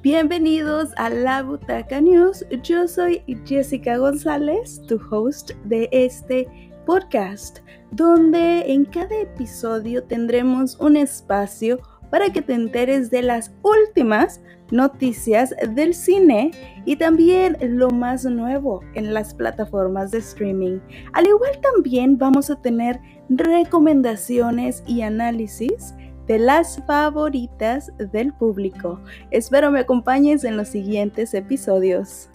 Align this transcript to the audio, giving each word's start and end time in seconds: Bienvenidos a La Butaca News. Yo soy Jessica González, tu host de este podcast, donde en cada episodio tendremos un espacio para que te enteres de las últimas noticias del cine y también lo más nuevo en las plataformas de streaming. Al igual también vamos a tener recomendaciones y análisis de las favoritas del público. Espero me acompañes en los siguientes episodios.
Bienvenidos 0.00 0.90
a 0.96 1.10
La 1.10 1.42
Butaca 1.42 2.00
News. 2.00 2.46
Yo 2.62 2.86
soy 2.86 3.20
Jessica 3.44 3.96
González, 3.96 4.80
tu 4.86 5.00
host 5.10 5.50
de 5.64 5.88
este 5.90 6.46
podcast, 6.86 7.58
donde 7.90 8.60
en 8.72 8.84
cada 8.84 9.18
episodio 9.18 10.04
tendremos 10.04 10.78
un 10.78 10.96
espacio 10.96 11.80
para 12.12 12.30
que 12.32 12.42
te 12.42 12.52
enteres 12.54 13.10
de 13.10 13.22
las 13.22 13.52
últimas 13.64 14.40
noticias 14.70 15.52
del 15.74 15.92
cine 15.92 16.52
y 16.84 16.94
también 16.94 17.56
lo 17.60 17.90
más 17.90 18.24
nuevo 18.24 18.84
en 18.94 19.12
las 19.12 19.34
plataformas 19.34 20.12
de 20.12 20.18
streaming. 20.18 20.78
Al 21.12 21.26
igual 21.26 21.58
también 21.60 22.16
vamos 22.16 22.50
a 22.50 22.62
tener 22.62 23.00
recomendaciones 23.28 24.84
y 24.86 25.02
análisis 25.02 25.92
de 26.28 26.38
las 26.38 26.80
favoritas 26.86 27.90
del 27.98 28.32
público. 28.34 29.00
Espero 29.30 29.72
me 29.72 29.80
acompañes 29.80 30.44
en 30.44 30.56
los 30.56 30.68
siguientes 30.68 31.34
episodios. 31.34 32.28